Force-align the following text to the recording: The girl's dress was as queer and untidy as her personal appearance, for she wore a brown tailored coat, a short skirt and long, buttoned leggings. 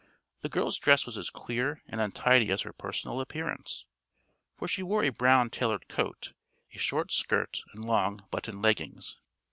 The 0.39 0.49
girl's 0.49 0.79
dress 0.79 1.05
was 1.05 1.15
as 1.15 1.29
queer 1.29 1.83
and 1.85 2.01
untidy 2.01 2.49
as 2.51 2.63
her 2.63 2.73
personal 2.73 3.21
appearance, 3.21 3.85
for 4.57 4.67
she 4.67 4.81
wore 4.81 5.03
a 5.03 5.09
brown 5.09 5.51
tailored 5.51 5.87
coat, 5.89 6.33
a 6.73 6.79
short 6.79 7.11
skirt 7.11 7.61
and 7.73 7.85
long, 7.85 8.25
buttoned 8.31 8.63
leggings. 8.63 9.17